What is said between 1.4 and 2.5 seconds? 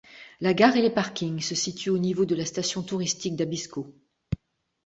se situent au niveau de la